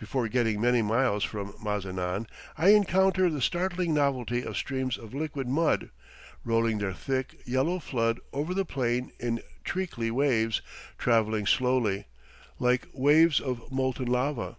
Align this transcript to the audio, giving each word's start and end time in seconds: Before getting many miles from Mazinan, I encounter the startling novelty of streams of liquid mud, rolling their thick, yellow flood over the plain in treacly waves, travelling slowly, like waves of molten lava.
Before 0.00 0.26
getting 0.26 0.60
many 0.60 0.82
miles 0.82 1.22
from 1.22 1.52
Mazinan, 1.62 2.26
I 2.58 2.70
encounter 2.70 3.30
the 3.30 3.40
startling 3.40 3.94
novelty 3.94 4.42
of 4.42 4.56
streams 4.56 4.98
of 4.98 5.14
liquid 5.14 5.46
mud, 5.46 5.90
rolling 6.44 6.78
their 6.78 6.92
thick, 6.92 7.36
yellow 7.44 7.78
flood 7.78 8.18
over 8.32 8.52
the 8.52 8.64
plain 8.64 9.12
in 9.20 9.44
treacly 9.62 10.10
waves, 10.10 10.60
travelling 10.98 11.46
slowly, 11.46 12.06
like 12.58 12.88
waves 12.92 13.38
of 13.38 13.70
molten 13.70 14.08
lava. 14.08 14.56